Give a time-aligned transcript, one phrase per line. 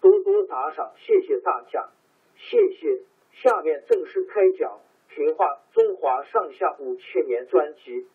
[0.00, 1.90] 多多打赏，谢谢大家，
[2.36, 3.02] 谢谢。
[3.32, 4.80] 下面正式开讲
[5.14, 8.06] 《评话中华上下五千年》专辑。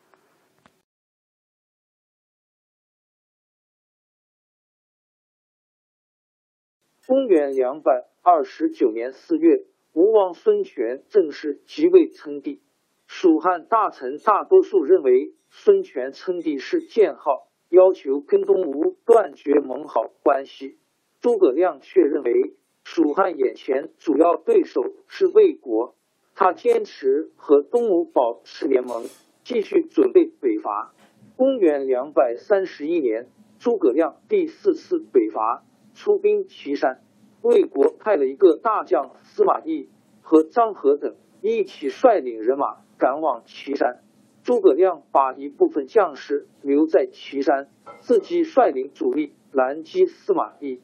[7.08, 12.62] 公元两百二十九年四月，吴王孙权正式即位称帝。
[13.06, 20.80] 蜀汉大臣大多数认为孙权称帝是建号，要求跟东吴断绝盟好关系。
[21.22, 25.94] 诸葛亮却认为蜀汉眼前主要对手是魏国，
[26.34, 29.06] 他坚持和东吴保持联盟，
[29.44, 30.96] 继续准备北伐。
[31.38, 33.28] 公元两百三十一年，
[33.60, 37.02] 诸葛亮第四次北伐，出兵岐山。
[37.44, 39.90] 魏国派了一个大将司马懿
[40.24, 44.02] 和张合等一起率领人马赶往岐山。
[44.42, 50.82] 诸葛亮把一部分将士留在岐山，自己率领主力拦击司马懿。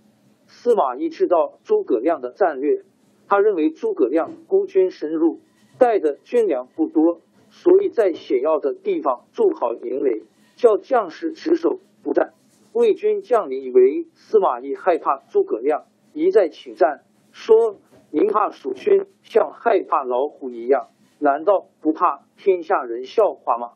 [0.67, 2.83] 司马懿知道诸葛亮的战略，
[3.29, 5.39] 他认为诸葛亮孤军深入，
[5.79, 10.23] 带的军粮不多，所以在险要的地方筑好营垒，
[10.57, 12.33] 叫将士值守不战。
[12.73, 17.77] 魏军将领以为司马懿害怕诸葛亮，一再请战，说
[18.11, 23.75] ：“您怕蜀军像害怕老虎一样，难道不怕天下人笑话吗？”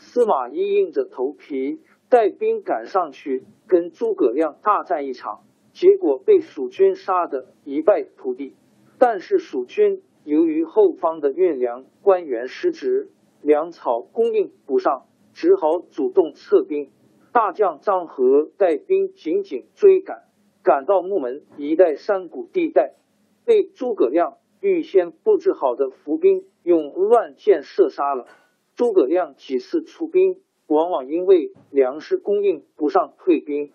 [0.00, 5.42] 司马懿硬着头皮带兵赶上去，跟诸葛亮大战一场。
[5.72, 8.54] 结果被蜀军杀得一败涂地，
[8.98, 13.10] 但是蜀军由于后方的运粮官员失职，
[13.42, 16.90] 粮草供应不上，只好主动撤兵。
[17.32, 20.24] 大将张合带兵紧紧追赶，
[20.64, 22.94] 赶到木门一带山谷地带，
[23.44, 28.26] 被诸葛亮预先布置好的伏兵用乱箭射杀了。
[28.74, 33.70] 诸葛亮几次出兵，往往因为粮食供应不上退兵。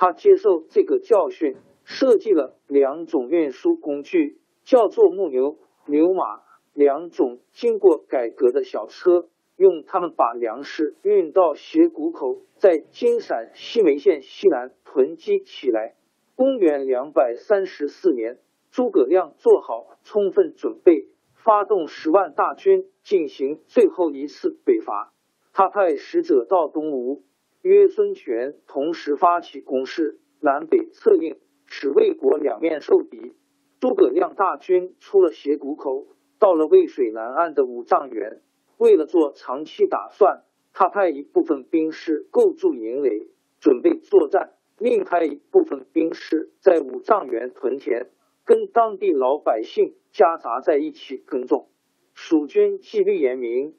[0.00, 6.40] 他接受这个教训，设计了两种运输工具，叫做木牛、牛马，
[6.72, 15.96] 两种经过改革的小车，用它们把粮食运到斜谷口，在金陕西梅县西南囤积起来。
[16.34, 18.38] 公元两百三十四年，
[18.70, 25.12] 诸葛亮做好充分准备，发动十万大军进行最后一次北伐。
[25.52, 27.20] 他派使者到东吴。
[27.62, 33.34] 约孙权同时发起攻势，南北策应，使魏国两面受敌。
[33.80, 36.06] 诸葛亮大军出了斜谷口，
[36.38, 38.40] 到了渭水南岸的五丈原。
[38.78, 43.28] 为了做长期打算，他派一部分兵士构筑营垒，
[43.60, 48.08] 准备作战；另派一部分兵士在五丈原屯田，
[48.46, 51.68] 跟当地老百姓夹杂在一起耕种。
[52.14, 53.74] 蜀军纪律严明，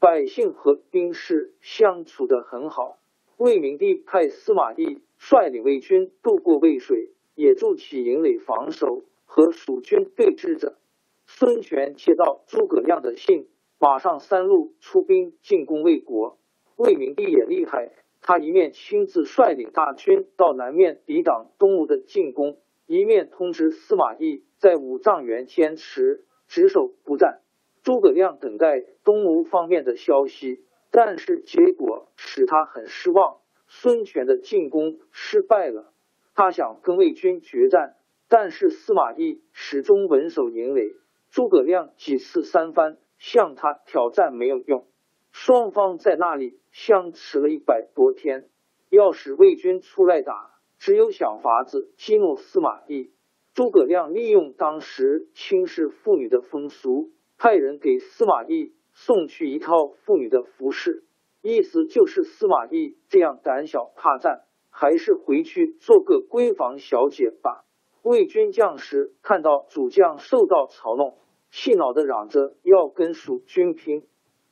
[0.00, 2.98] 百姓和兵士相处的很好。
[3.36, 10.78] 魏明帝派司马懿率领魏军渡过渭水，也筑起营垒防守，和蜀军对峙着。
[11.26, 13.46] 孙权接到诸葛亮的信，
[13.78, 16.38] 马上三路出兵进攻魏国。
[16.76, 17.92] 魏明帝也厉害，
[18.22, 22.56] 他一面亲自率领大军到南面抵挡东吴的进攻，
[22.86, 27.40] 一面通知司马懿在五丈原坚持只守不战。
[27.82, 30.64] 诸葛亮等待东吴方面的消息。
[30.98, 35.92] 但是结果使他很失望，孙权的进攻失败了。
[36.34, 37.96] 他想跟魏军决战，
[38.30, 40.94] 但是司马懿始终稳守营垒，
[41.28, 44.86] 诸葛亮几次三番向他挑战没有用，
[45.32, 48.48] 双方在那里相持了一百多天。
[48.88, 53.12] 要使魏军出来打，只有想法子激怒司马懿。
[53.52, 61.04] 诸葛亮利用当时轻视妇女的风俗，派人给司马懿送去一套妇女的服饰，
[61.40, 67.64] 意思就是司马懿这样胆小怕战，还是回去做个闺房小姐吧。
[68.02, 71.18] 魏军将士看到主将受到嘲弄，
[71.52, 74.02] 气恼的嚷着要跟蜀军拼。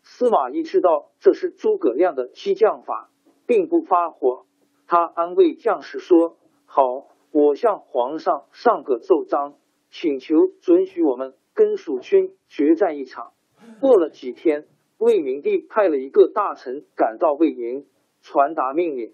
[0.02, 3.10] 司马懿知道这是诸葛亮的激将法。
[3.46, 4.46] 并不发火，
[4.86, 9.58] 他安慰将士说：“好，我向皇上上个奏章，
[9.90, 13.34] 请求准许我们跟蜀军决战一场。”
[13.80, 14.66] 过了几天，
[14.98, 17.86] 魏明帝派了一个大臣赶到魏营，
[18.22, 19.12] 传达命令，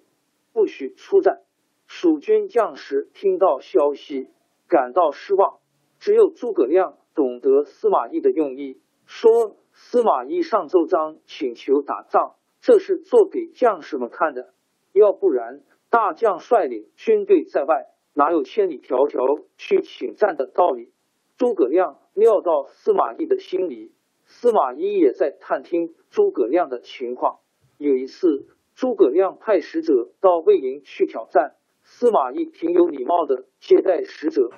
[0.52, 1.40] 不许出战。
[1.86, 4.28] 蜀军将士听到消息，
[4.68, 5.58] 感到失望。
[5.98, 14.52] 只有诸葛亮懂得司马懿的用意，说：“司马懿上奏章，请求打仗。”这是做给将士们看的，
[14.92, 20.92] 要不然大将率领军队在外，哪有千里迢迢去请战的道理？
[21.38, 23.92] 诸葛亮料到司马懿的心理，
[24.32, 27.40] 司马懿也在探听诸葛亮的情况。
[27.78, 28.46] 有一次，
[28.76, 34.50] 诸葛亮派使者到魏营去挑战，司马懿挺有礼貌的接待使者，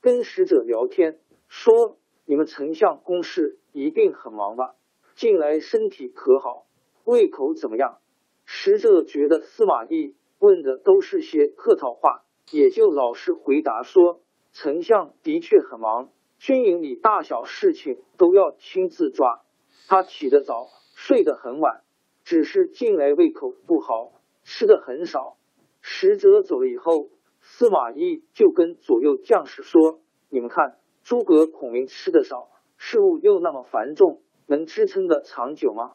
[0.00, 1.18] 跟使者聊天，
[1.48, 4.76] 说：“你们丞相公事一定很忙吧？
[5.16, 6.64] 近来身体可好？”
[7.04, 7.98] 胃口怎么样？
[8.44, 12.22] 使者觉得司马懿问的都是些客套话，
[12.52, 14.20] 也就老实回答说
[14.54, 19.42] ：“丞相的确很忙，军营里大小事情都要亲自抓。
[19.88, 21.82] 他起得早，睡得很晚，
[22.24, 24.12] 只是近来胃口不好，
[24.44, 25.36] 吃的很少。”
[25.80, 27.10] 使者走了以后，
[27.40, 35.92] 司马懿就跟左右将士说：“你们看，诸葛孔明吃的少，事务又那么繁重，能支撑的长久吗？”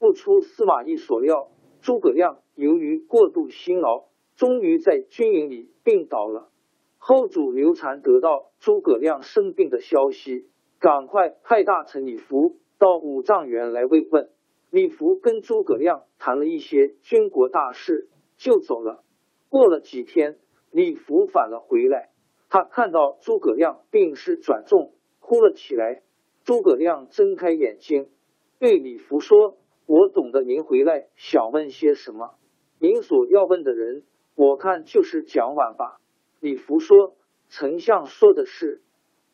[0.00, 1.50] 不出司马懿所料，
[1.80, 4.06] 诸葛亮由于过度辛劳，
[4.36, 6.50] 终于在军营里病倒了。
[6.98, 10.46] 后主刘禅得到诸葛亮生病的消息，
[10.78, 14.28] 赶快派大臣李福到五丈原来慰问。
[14.70, 19.02] 李福跟诸葛亮谈了一些军国大事，就走了。
[19.48, 20.38] 过了几天，
[20.70, 22.10] 李福返了回来，
[22.50, 26.02] 他看到诸葛亮病势转重，哭了起来。
[26.44, 28.10] 诸葛亮睁开眼睛，
[28.58, 29.56] 对李福说。
[29.86, 32.34] 我懂得您回来想问些什么，
[32.78, 34.02] 您所要问的人，
[34.34, 35.98] 我看就是蒋琬吧。
[36.40, 37.16] 李福说
[37.50, 38.80] ：“丞相说的是，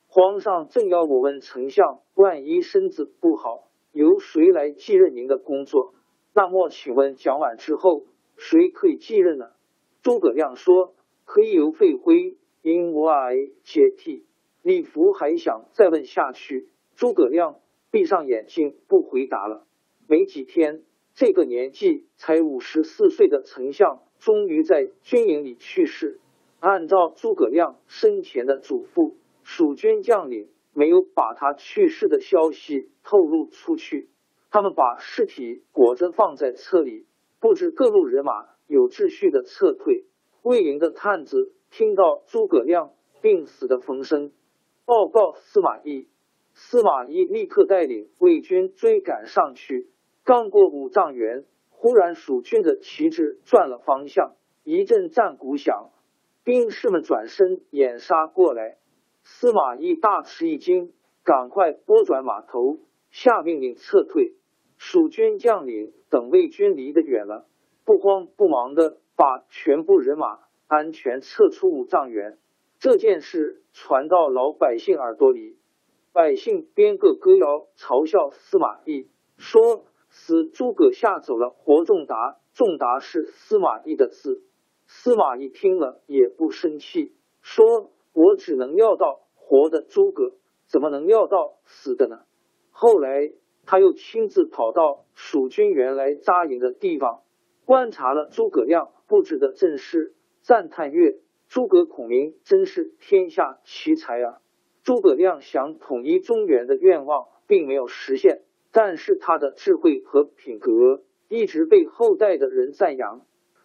[0.07, 5.93] 皇上正要我问丞相，万一身子不好，由谁来继任您的工作？
[6.33, 8.07] 那么，请问蒋琬之后，
[8.39, 9.51] 谁可以继任呢？”
[10.03, 10.95] 诸葛亮说
[11.27, 14.25] ：“可以由费辉因我癌接替。”
[14.63, 17.61] 李福还想再问下去，诸葛亮
[17.91, 19.67] 闭上眼睛不回答了。
[20.09, 20.83] 没几天，
[21.15, 26.19] 这个年纪才五十四岁的丞相终于在军营里去世。
[26.65, 29.13] 按照诸葛亮生前的嘱咐，
[29.43, 34.09] 蜀军将领没有把他去世的消息透露出去。
[34.51, 37.05] 他们把尸体裹着放在车里，
[37.39, 40.07] 布置各路人马有秩序的撤退。
[40.41, 44.33] 魏营的探子听到诸葛亮病死的风声，
[44.87, 46.09] 报告司马懿。
[46.55, 49.91] 司马懿立刻带领魏军追赶上去。
[50.25, 55.91] 刚过五丈原，忽然蜀军的旗帜转了方向，一阵战鼓响，
[56.45, 58.77] 兵士们转身掩杀过来。
[59.23, 60.93] 司马懿大吃一惊，
[61.25, 62.79] 赶快拨转马头，
[63.11, 64.35] 下命令撤退。
[64.77, 67.47] 蜀军将领等魏军离得远了，
[67.85, 72.39] 不慌不忙的把全部人马安全撤出五丈原。
[72.79, 75.57] 这件事传到老百姓耳朵里，
[76.13, 79.85] 百姓编个歌谣嘲笑司马懿，说。
[80.17, 84.45] 死诸葛吓走了，活仲达，仲达是司马懿的字。
[84.87, 90.33] 司马懿听了也不生气，说：“我只能料到活的诸葛，
[90.67, 92.21] 怎么能料到死的呢？”
[92.71, 93.33] 后来
[93.67, 97.23] 他又亲自跑到蜀军原来扎营的地方，
[97.65, 101.17] 观察了诸葛亮布置的阵势，赞叹曰
[101.49, 104.41] ：“诸葛孔明真是天下奇才啊！”
[104.83, 108.43] 诸葛亮想统一中原的愿望并没有实现。
[108.77, 113.25] 但是他的智慧和品格一直被后代的人赞扬。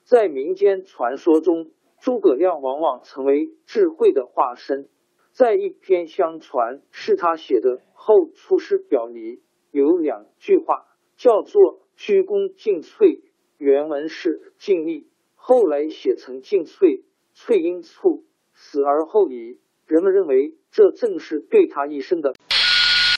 [0.09, 1.67] 在民间传说中，
[2.01, 4.89] 诸葛亮往往成为智慧的化身。
[5.33, 13.21] 在一篇相传是他写的《后出师表》里有两句话，叫做“鞠躬尽瘁”，
[13.59, 15.05] 原文是“尽力”，
[15.37, 17.03] 后来写成“尽瘁”，
[17.37, 18.23] 瘁因猝
[18.55, 19.59] 死而后已。
[19.85, 22.33] 人们认为这正是对他一生的。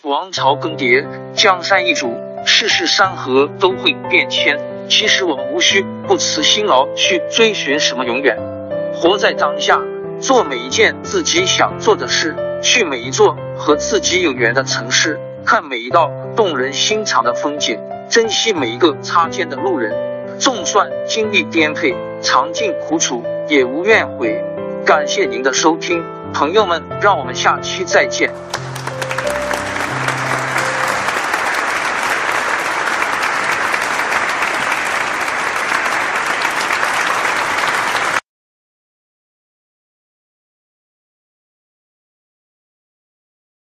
[0.03, 1.07] 王朝更迭，
[1.41, 2.07] 江山易主，
[2.45, 4.80] 世事山河都会变迁。
[4.91, 8.38] 其实我们无需不辞辛劳去追寻什么永远，
[8.93, 9.79] 活在当下，
[10.19, 17.79] 做每一件自己想做的事，去每一座和自己有缘的城市，看每一道动人心肠的风景，
[18.10, 19.95] 珍惜每一个擦肩的路人。
[20.38, 24.43] 纵算经历颠沛，尝尽苦楚，也无怨悔。
[24.86, 28.29] 感谢您的收听，朋友们，让我们下期再见。